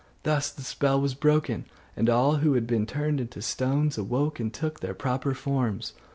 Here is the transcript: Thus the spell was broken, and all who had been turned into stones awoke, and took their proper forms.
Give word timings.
Thus 0.23 0.49
the 0.49 0.63
spell 0.63 0.99
was 0.99 1.13
broken, 1.13 1.65
and 1.95 2.09
all 2.09 2.37
who 2.37 2.53
had 2.55 2.65
been 2.65 2.87
turned 2.87 3.21
into 3.21 3.39
stones 3.39 3.99
awoke, 3.99 4.39
and 4.39 4.51
took 4.51 4.79
their 4.79 4.95
proper 4.95 5.35
forms. 5.35 5.93